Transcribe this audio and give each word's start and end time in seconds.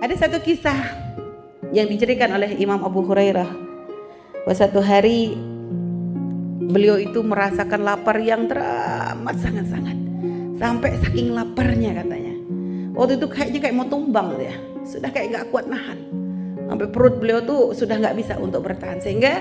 Ada 0.00 0.16
satu 0.16 0.40
kisah 0.40 0.80
yang 1.76 1.84
diceritakan 1.84 2.40
oleh 2.40 2.56
Imam 2.56 2.80
Abu 2.80 3.04
Hurairah. 3.04 3.52
Bahwa 4.48 4.56
satu 4.56 4.80
hari 4.80 5.36
beliau 6.72 6.96
itu 6.96 7.20
merasakan 7.20 7.84
lapar 7.84 8.16
yang 8.16 8.48
teramat 8.48 9.36
sangat-sangat. 9.36 10.00
Sampai 10.56 10.96
saking 11.04 11.36
laparnya 11.36 12.00
katanya. 12.00 12.32
Waktu 12.96 13.20
itu 13.20 13.28
kayaknya 13.28 13.60
kayak 13.60 13.76
mau 13.76 13.92
tumbang 13.92 14.40
ya. 14.40 14.56
Sudah 14.88 15.12
kayak 15.12 15.36
gak 15.36 15.46
kuat 15.52 15.68
nahan. 15.68 16.00
Sampai 16.64 16.88
perut 16.88 17.20
beliau 17.20 17.44
tuh 17.44 17.76
sudah 17.76 18.00
gak 18.00 18.16
bisa 18.16 18.40
untuk 18.40 18.64
bertahan. 18.64 19.04
Sehingga 19.04 19.36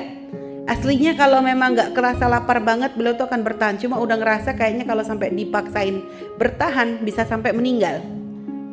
aslinya 0.67 1.15
kalau 1.15 1.39
memang 1.39 1.71
gak 1.71 1.95
kerasa 1.95 2.27
lapar 2.27 2.59
banget 2.59 2.99
beliau 2.99 3.15
tuh 3.15 3.31
akan 3.31 3.47
bertahan. 3.47 3.79
Cuma 3.79 3.95
udah 3.95 4.19
ngerasa 4.19 4.59
kayaknya 4.59 4.83
kalau 4.83 5.07
sampai 5.07 5.31
dipaksain 5.31 6.03
bertahan 6.35 6.99
bisa 7.07 7.23
sampai 7.23 7.55
meninggal. 7.55 8.03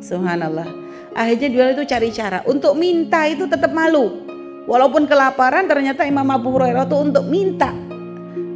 Subhanallah 0.03 0.86
akhirnya 1.17 1.49
dia 1.49 1.65
itu 1.73 1.83
cari 1.89 2.09
cara 2.13 2.45
untuk 2.45 2.77
minta 2.77 3.25
itu 3.25 3.49
tetap 3.49 3.73
malu. 3.73 4.23
Walaupun 4.69 5.09
kelaparan 5.09 5.65
ternyata 5.65 6.05
Imam 6.05 6.27
Abu 6.29 6.53
Hurairah 6.53 6.85
itu 6.85 6.97
untuk 6.99 7.25
minta. 7.25 7.73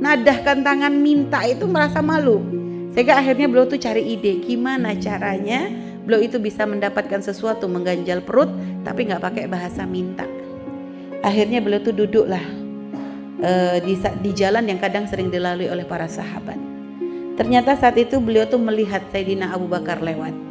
Nadahkan 0.01 0.61
tangan 0.61 0.93
minta 0.93 1.41
itu 1.47 1.65
merasa 1.65 2.03
malu. 2.03 2.43
Sehingga 2.91 3.17
akhirnya 3.17 3.47
beliau 3.47 3.65
tuh 3.65 3.79
cari 3.79 4.03
ide 4.13 4.43
gimana 4.43 4.93
caranya 4.99 5.71
beliau 6.03 6.27
itu 6.27 6.37
bisa 6.43 6.67
mendapatkan 6.67 7.23
sesuatu 7.23 7.69
mengganjal 7.71 8.19
perut 8.21 8.51
tapi 8.83 9.07
nggak 9.07 9.23
pakai 9.23 9.47
bahasa 9.47 9.87
minta. 9.87 10.27
Akhirnya 11.23 11.63
beliau 11.63 11.79
tuh 11.79 11.95
duduklah 11.95 12.43
uh, 13.39 13.77
di, 13.79 13.95
di 13.95 14.31
jalan 14.35 14.67
yang 14.67 14.83
kadang 14.83 15.07
sering 15.07 15.31
dilalui 15.31 15.71
oleh 15.71 15.87
para 15.87 16.11
sahabat. 16.11 16.59
Ternyata 17.39 17.79
saat 17.79 17.95
itu 17.95 18.19
beliau 18.19 18.43
tuh 18.51 18.59
melihat 18.59 18.99
Sayyidina 19.15 19.55
Abu 19.55 19.71
Bakar 19.71 20.03
lewat 20.03 20.50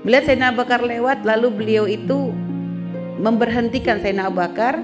Melihat 0.00 0.32
Sayyidina 0.32 0.56
Abu 0.56 0.64
Bakar 0.64 0.80
lewat 0.80 1.28
lalu 1.28 1.48
beliau 1.52 1.84
itu 1.84 2.32
memberhentikan 3.20 4.00
Sayyidina 4.00 4.32
Abu 4.32 4.40
Bakar 4.40 4.80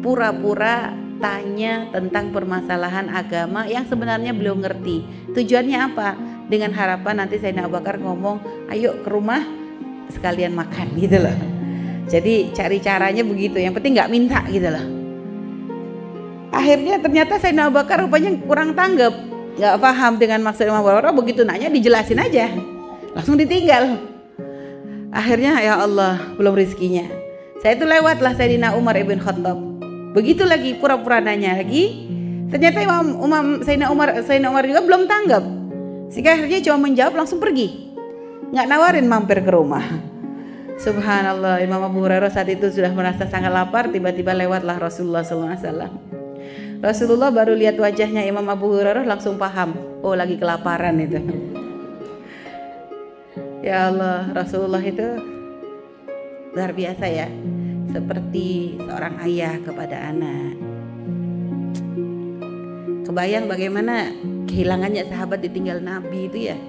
pura-pura 0.00 0.96
tanya 1.20 1.88
tentang 1.92 2.32
permasalahan 2.32 3.12
agama 3.12 3.68
yang 3.68 3.84
sebenarnya 3.84 4.32
beliau 4.32 4.56
ngerti. 4.56 5.04
Tujuannya 5.36 5.78
apa? 5.78 6.16
Dengan 6.48 6.72
harapan 6.72 7.24
nanti 7.24 7.36
Sayyidina 7.36 7.68
Abu 7.68 7.76
Bakar 7.76 8.00
ngomong, 8.00 8.40
"Ayo 8.72 9.04
ke 9.04 9.08
rumah 9.12 9.44
sekalian 10.08 10.56
makan." 10.56 10.96
gitu 11.02 11.20
loh. 11.20 11.36
Jadi 12.08 12.52
cari 12.56 12.80
caranya 12.80 13.20
begitu. 13.20 13.60
Yang 13.60 13.80
penting 13.80 13.92
nggak 14.00 14.12
minta 14.12 14.40
gitu 14.48 14.68
loh. 14.72 14.86
Akhirnya 16.56 17.04
ternyata 17.04 17.36
Sayyidina 17.36 17.68
Abu 17.68 17.84
Bakar 17.84 18.00
rupanya 18.00 18.32
kurang 18.48 18.72
tanggap, 18.72 19.12
nggak 19.60 19.76
paham 19.76 20.16
dengan 20.16 20.40
maksud 20.40 20.64
Imam 20.64 20.80
Bakar. 20.80 21.12
Begitu 21.12 21.44
nanya 21.44 21.68
dijelasin 21.68 22.16
aja, 22.16 22.48
langsung 23.12 23.36
ditinggal 23.36 24.13
Akhirnya 25.14 25.62
ya 25.62 25.78
Allah 25.78 26.34
belum 26.34 26.58
rizkinya. 26.58 27.06
Saya 27.62 27.78
itu 27.78 27.86
lewatlah 27.86 28.34
Sayyidina 28.34 28.74
Umar 28.74 28.98
ibn 28.98 29.22
Khattab. 29.22 29.54
Begitu 30.10 30.42
lagi 30.42 30.74
pura-pura 30.74 31.22
nanya 31.22 31.54
lagi. 31.54 32.10
Ternyata 32.50 32.82
Imam 32.82 33.22
Umar 33.22 33.62
Sayyidina 33.62 33.94
Umar 33.94 34.08
Sayyidina 34.26 34.50
Umar 34.50 34.66
juga 34.66 34.82
belum 34.82 35.06
tanggap. 35.06 35.44
Sehingga 36.10 36.34
akhirnya 36.34 36.60
cuma 36.66 36.90
menjawab 36.90 37.14
langsung 37.14 37.38
pergi. 37.38 37.94
Nggak 38.50 38.66
nawarin 38.66 39.06
mampir 39.06 39.38
ke 39.38 39.50
rumah. 39.54 39.86
Subhanallah 40.74 41.62
Imam 41.62 41.78
Abu 41.86 42.02
Hurairah 42.02 42.34
saat 42.34 42.50
itu 42.50 42.66
sudah 42.66 42.90
merasa 42.90 43.30
sangat 43.30 43.54
lapar 43.54 43.94
tiba-tiba 43.94 44.34
lewatlah 44.34 44.82
Rasulullah 44.82 45.22
SAW. 45.22 45.62
Rasulullah 46.82 47.30
baru 47.30 47.54
lihat 47.54 47.78
wajahnya 47.78 48.26
Imam 48.26 48.44
Abu 48.50 48.74
Hurairah 48.74 49.06
langsung 49.06 49.38
paham, 49.38 49.78
oh 50.02 50.18
lagi 50.18 50.34
kelaparan 50.34 50.98
itu. 50.98 51.53
Ya 53.64 53.88
Allah, 53.88 54.28
Rasulullah 54.36 54.84
itu 54.84 55.00
luar 56.52 56.76
biasa 56.76 57.08
ya. 57.08 57.32
Seperti 57.88 58.76
seorang 58.76 59.16
ayah 59.24 59.56
kepada 59.64 60.12
anak. 60.12 60.52
Kebayang 63.08 63.48
bagaimana 63.48 64.12
kehilangannya 64.44 65.08
sahabat 65.08 65.40
ditinggal 65.40 65.80
Nabi 65.80 66.28
itu 66.28 66.52
ya. 66.52 66.60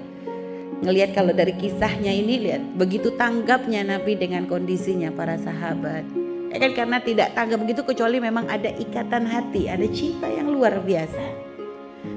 Ngelihat 0.80 1.12
kalau 1.12 1.36
dari 1.36 1.52
kisahnya 1.60 2.16
ini 2.16 2.48
lihat 2.48 2.64
begitu 2.80 3.12
tanggapnya 3.12 3.84
Nabi 3.84 4.16
dengan 4.16 4.48
kondisinya 4.48 5.12
para 5.12 5.36
sahabat. 5.36 6.08
Ya 6.48 6.56
kan 6.64 6.72
karena 6.72 6.96
tidak 7.04 7.36
tanggap 7.36 7.60
begitu 7.60 7.84
kecuali 7.84 8.24
memang 8.24 8.48
ada 8.48 8.72
ikatan 8.72 9.28
hati, 9.28 9.68
ada 9.68 9.84
cinta 9.92 10.32
yang 10.32 10.48
luar 10.48 10.80
biasa. 10.80 11.44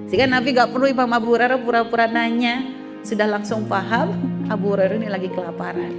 Sehingga 0.07 0.31
Nabi 0.31 0.55
gak 0.55 0.71
perlu 0.71 0.87
Imam 0.87 1.11
Abu 1.11 1.35
Hurairah 1.35 1.59
pura-pura 1.59 2.07
nanya, 2.07 2.78
sudah 3.03 3.27
langsung 3.29 3.65
paham 3.65 4.15
Abu 4.51 4.75
Hurairah 4.75 4.97
ini 4.99 5.09
lagi 5.09 5.29
kelaparan. 5.31 5.93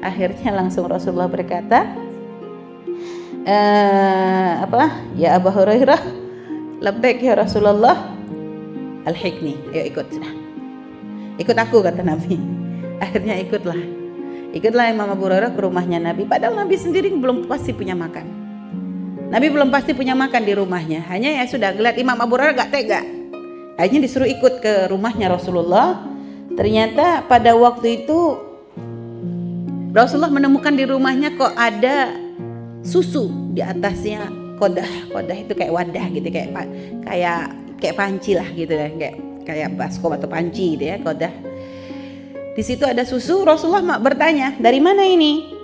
Akhirnya 0.00 0.54
langsung 0.54 0.86
Rasulullah 0.86 1.30
berkata, 1.30 1.86
e, 3.42 3.56
apa? 4.62 4.90
Ya 5.18 5.36
Abu 5.38 5.50
Hurairah, 5.50 6.00
lebek 6.82 7.22
ya 7.22 7.38
Rasulullah, 7.38 8.14
al-hikni, 9.06 9.58
ayo 9.74 9.84
ikut. 9.90 10.06
Ikut 11.38 11.56
aku 11.58 11.82
kata 11.82 12.02
Nabi. 12.02 12.34
Akhirnya 12.98 13.38
ikutlah. 13.38 13.78
Ikutlah 14.50 14.90
Imam 14.90 15.06
Abu 15.06 15.30
Hurairah 15.30 15.54
ke 15.54 15.60
rumahnya 15.62 16.02
Nabi. 16.02 16.26
Padahal 16.26 16.58
Nabi 16.58 16.74
sendiri 16.74 17.14
belum 17.14 17.46
pasti 17.46 17.70
punya 17.70 17.94
makan. 17.94 18.26
Nabi 19.28 19.46
belum 19.52 19.70
pasti 19.70 19.94
punya 19.94 20.18
makan 20.18 20.42
di 20.42 20.56
rumahnya. 20.56 21.06
Hanya 21.06 21.38
ya 21.38 21.44
sudah 21.46 21.76
ngeliat 21.78 21.94
Imam 22.00 22.18
Abu 22.18 22.34
Hurairah 22.34 22.58
gak 22.58 22.70
tega. 22.74 23.00
Akhirnya 23.78 24.10
disuruh 24.10 24.26
ikut 24.26 24.58
ke 24.58 24.90
rumahnya 24.90 25.30
Rasulullah 25.30 26.17
Ternyata 26.58 27.22
pada 27.30 27.54
waktu 27.54 28.02
itu 28.02 28.34
Rasulullah 29.94 30.34
menemukan 30.34 30.74
di 30.74 30.82
rumahnya 30.90 31.38
kok 31.38 31.54
ada 31.54 32.10
susu 32.82 33.30
di 33.54 33.62
atasnya 33.62 34.26
kodah. 34.58 35.14
Kodah 35.14 35.38
itu 35.38 35.54
kayak 35.54 35.70
wadah 35.70 36.06
gitu 36.10 36.26
kayak 36.34 36.50
kayak 37.06 37.54
kayak 37.78 37.94
panci 37.94 38.34
lah 38.34 38.50
gitu 38.58 38.74
ya 38.74 38.90
kayak 38.90 39.14
kayak 39.46 39.68
baskom 39.78 40.18
atau 40.18 40.26
panci 40.26 40.74
gitu 40.74 40.90
ya 40.90 40.98
kodah. 40.98 41.30
Di 42.58 42.62
situ 42.66 42.82
ada 42.82 43.06
susu. 43.06 43.46
Rasulullah 43.46 44.02
bertanya 44.02 44.58
dari 44.58 44.82
mana 44.82 45.06
ini? 45.06 45.54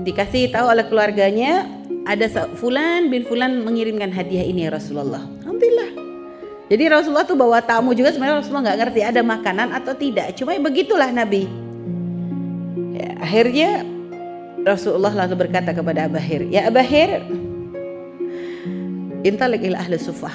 Dikasih 0.00 0.50
tahu 0.50 0.72
oleh 0.72 0.88
keluarganya 0.88 1.68
ada 2.08 2.26
Fulan 2.56 3.12
bin 3.12 3.28
Fulan 3.28 3.60
mengirimkan 3.60 4.08
hadiah 4.08 4.48
ini 4.48 4.66
ya 4.66 4.72
Rasulullah. 4.72 5.43
Jadi 6.64 6.84
Rasulullah 6.88 7.28
tuh 7.28 7.36
bawa 7.36 7.60
tamu 7.60 7.92
juga 7.92 8.08
sebenarnya 8.08 8.40
Rasulullah 8.40 8.72
nggak 8.72 8.78
ngerti 8.80 9.00
ada 9.04 9.20
makanan 9.20 9.68
atau 9.76 9.92
tidak. 9.92 10.32
Cuma 10.32 10.56
ya 10.56 10.60
begitulah 10.64 11.12
Nabi. 11.12 11.44
Ya, 12.96 13.10
akhirnya 13.20 13.84
Rasulullah 14.64 15.12
lalu 15.12 15.44
berkata 15.44 15.76
kepada 15.76 16.08
Abahir, 16.08 16.48
ya 16.48 16.64
Abahir, 16.72 17.20
intalik 19.20 19.60
ila 19.60 19.84
ahli 19.84 20.00
sufah. 20.00 20.32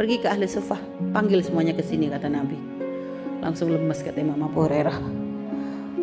Pergi 0.00 0.24
ke 0.24 0.28
ahli 0.28 0.48
sufah, 0.48 0.80
panggil 1.12 1.44
semuanya 1.44 1.76
ke 1.76 1.84
sini 1.84 2.08
kata 2.08 2.32
Nabi. 2.32 2.56
Langsung 3.44 3.68
lemas 3.68 4.00
kata 4.00 4.24
Imam 4.24 4.40
Abu 4.40 4.64
Hurairah. 4.64 5.25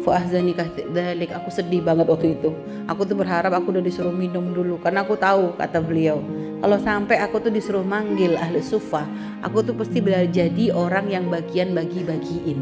Fa'ahzani 0.04 0.52
dalik 0.92 1.32
aku 1.32 1.48
sedih 1.48 1.80
banget 1.80 2.12
waktu 2.12 2.36
itu. 2.36 2.52
Aku 2.92 3.08
tuh 3.08 3.16
berharap 3.16 3.56
aku 3.56 3.72
udah 3.72 3.84
disuruh 3.84 4.12
minum 4.12 4.52
dulu 4.52 4.78
karena 4.84 5.08
aku 5.08 5.16
tahu 5.16 5.56
kata 5.56 5.80
beliau 5.80 6.20
kalau 6.64 6.80
sampai 6.80 7.20
aku 7.20 7.44
tuh 7.44 7.52
disuruh 7.52 7.84
manggil 7.84 8.40
ahli 8.40 8.64
sufa, 8.64 9.04
aku 9.44 9.68
tuh 9.68 9.76
pasti 9.76 10.00
jadi 10.32 10.72
orang 10.72 11.12
yang 11.12 11.28
bagian 11.28 11.76
bagi-bagiin. 11.76 12.56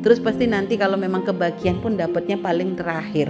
Terus 0.00 0.24
pasti 0.24 0.48
nanti 0.48 0.80
kalau 0.80 0.96
memang 0.96 1.20
kebagian 1.20 1.84
pun 1.84 2.00
dapatnya 2.00 2.40
paling 2.40 2.80
terakhir. 2.80 3.28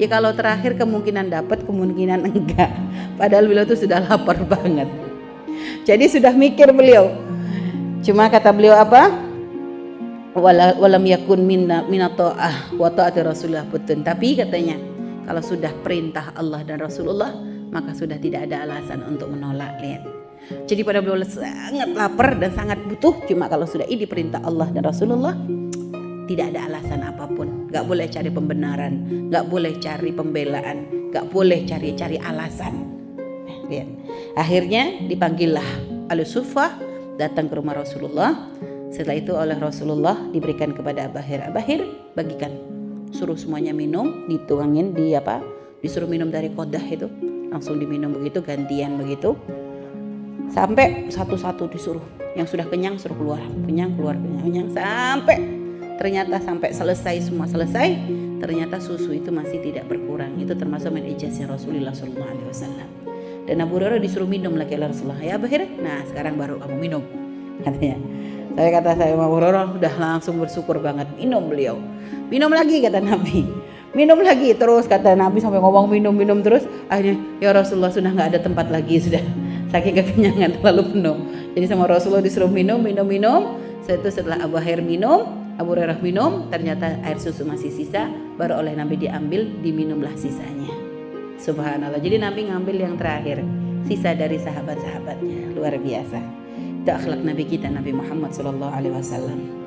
Ya 0.00 0.08
kalau 0.08 0.32
terakhir 0.32 0.80
kemungkinan 0.80 1.28
dapat, 1.28 1.68
kemungkinan 1.68 2.24
enggak. 2.32 2.72
Padahal 3.20 3.44
beliau 3.44 3.68
tuh 3.68 3.76
sudah 3.76 4.00
lapar 4.00 4.40
banget. 4.56 4.88
Jadi 5.84 6.08
sudah 6.08 6.32
mikir 6.32 6.72
beliau. 6.72 7.12
Cuma 8.00 8.32
kata 8.32 8.56
beliau 8.56 8.72
apa? 8.72 9.12
Walam 10.36 11.04
yakun 11.04 11.44
minna 11.44 11.84
minatoah 11.84 12.72
wa 12.76 12.88
taati 12.88 13.20
Rasulullah 13.20 13.68
putun. 13.68 14.00
Tapi 14.00 14.40
katanya 14.40 14.80
kalau 15.28 15.44
sudah 15.44 15.72
perintah 15.84 16.32
Allah 16.36 16.64
dan 16.64 16.80
Rasulullah 16.80 17.32
maka 17.72 17.96
sudah 17.96 18.20
tidak 18.20 18.48
ada 18.48 18.64
alasan 18.68 19.04
untuk 19.04 19.32
menolak. 19.32 19.80
Lihat. 19.80 20.02
Jadi 20.66 20.80
pada 20.82 20.98
beliau 20.98 21.22
sangat 21.22 21.88
lapar 21.94 22.34
dan 22.36 22.50
sangat 22.52 22.78
butuh 22.90 23.14
cuma 23.30 23.46
kalau 23.46 23.64
sudah 23.64 23.86
ini 23.86 24.04
perintah 24.08 24.42
Allah 24.42 24.68
dan 24.74 24.82
Rasulullah 24.82 25.36
tidak 26.26 26.54
ada 26.54 26.66
alasan 26.66 27.00
apa 27.06 27.28
pun. 27.30 27.68
Gak 27.70 27.84
boleh 27.86 28.08
cari 28.10 28.30
pembenaran, 28.32 28.92
gak 29.30 29.46
boleh 29.48 29.78
cari 29.78 30.10
pembelaan, 30.10 31.10
gak 31.14 31.28
boleh 31.30 31.62
cari-cari 31.68 32.18
alasan. 32.18 32.88
lihat. 33.70 33.88
Akhirnya 34.36 35.06
dipanggillah 35.06 35.64
Al-Sufah 36.10 36.76
datang 37.16 37.48
ke 37.48 37.54
rumah 37.56 37.78
Rasulullah 37.78 38.48
setelah 38.92 39.16
itu 39.16 39.32
oleh 39.32 39.56
Rasulullah 39.56 40.20
diberikan 40.28 40.76
kepada 40.76 41.08
Abahir. 41.08 41.40
Abahir 41.40 41.80
bagikan. 42.12 42.52
Suruh 43.08 43.40
semuanya 43.40 43.72
minum, 43.72 44.28
dituangin 44.28 44.92
di 44.92 45.16
apa? 45.16 45.40
Disuruh 45.80 46.04
minum 46.04 46.28
dari 46.28 46.52
kodah 46.52 46.84
itu. 46.84 47.08
Langsung 47.48 47.80
diminum 47.80 48.12
begitu, 48.12 48.44
gantian 48.44 49.00
begitu. 49.00 49.32
Sampai 50.52 51.08
satu-satu 51.08 51.72
disuruh. 51.72 52.04
Yang 52.36 52.52
sudah 52.56 52.68
kenyang 52.68 53.00
suruh 53.00 53.16
keluar. 53.16 53.40
Kenyang 53.64 53.96
keluar, 53.96 54.16
kenyang, 54.20 54.44
kenyang. 54.44 54.68
Sampai 54.76 55.36
ternyata 55.96 56.36
sampai 56.44 56.76
selesai 56.76 57.32
semua 57.32 57.48
selesai. 57.48 58.20
ternyata 58.42 58.82
susu 58.82 59.14
itu 59.14 59.30
masih 59.30 59.62
tidak 59.62 59.86
berkurang. 59.86 60.34
Itu 60.34 60.58
termasuk 60.58 60.90
menijasnya 60.90 61.46
Rasulullah 61.46 61.94
Wasallam. 61.94 62.90
Dan 63.46 63.62
Abu 63.62 63.78
Hurairah 63.78 64.02
disuruh 64.02 64.26
minum 64.26 64.58
lagi 64.58 64.74
oleh 64.74 64.90
Rasulullah. 64.90 65.22
Ya 65.22 65.38
Hurairah, 65.38 65.70
nah 65.78 66.02
sekarang 66.10 66.34
baru 66.34 66.58
kamu 66.58 66.74
minum. 66.74 67.21
Katanya. 67.64 67.98
Saya 68.52 68.68
kata 68.68 68.90
saya 69.00 69.16
Abu 69.16 69.40
Hurairah 69.40 69.80
udah 69.80 69.94
langsung 69.96 70.36
bersyukur 70.36 70.76
banget 70.76 71.08
minum 71.16 71.48
beliau. 71.48 71.80
Minum 72.28 72.52
lagi 72.52 72.84
kata 72.84 73.00
Nabi. 73.00 73.48
Minum 73.92 74.20
lagi 74.20 74.52
terus 74.56 74.84
kata 74.88 75.16
Nabi 75.16 75.40
sampai 75.40 75.60
ngomong 75.60 75.88
minum 75.88 76.12
minum 76.12 76.44
terus. 76.44 76.68
Akhirnya 76.92 77.16
ya 77.40 77.52
Rasulullah 77.56 77.92
sudah 77.92 78.12
nggak 78.12 78.36
ada 78.36 78.40
tempat 78.44 78.68
lagi 78.68 79.00
sudah 79.00 79.20
saking 79.72 79.96
kekenyangan 79.96 80.60
terlalu 80.60 80.82
penuh. 80.92 81.16
Jadi 81.56 81.66
sama 81.68 81.88
Rasulullah 81.88 82.24
disuruh 82.24 82.48
minum 82.52 82.80
minum 82.80 83.08
minum. 83.08 83.56
Setelah 83.82 84.14
setelah 84.14 84.38
Abu 84.44 84.60
Hurairah 84.60 84.84
minum, 84.84 85.42
Abu 85.58 85.74
Hurairah 85.74 85.98
minum, 86.04 86.46
ternyata 86.54 87.02
air 87.02 87.18
susu 87.18 87.42
masih 87.42 87.72
sisa, 87.72 88.06
baru 88.38 88.62
oleh 88.62 88.78
Nabi 88.78 88.94
diambil, 88.94 89.42
diminumlah 89.58 90.14
sisanya. 90.14 90.70
Subhanallah. 91.42 91.98
Jadi 91.98 92.22
Nabi 92.22 92.46
ngambil 92.46 92.76
yang 92.78 92.94
terakhir, 92.94 93.42
sisa 93.90 94.14
dari 94.14 94.38
sahabat-sahabatnya. 94.38 95.58
Luar 95.58 95.74
biasa. 95.82 96.41
Itu 96.82 96.90
akhlak 96.90 97.22
Nabi 97.22 97.46
kita 97.46 97.70
Nabi 97.70 97.94
Muhammad 97.94 98.34
Sallallahu 98.34 98.74
Alaihi 98.74 98.90
Wasallam. 98.90 99.61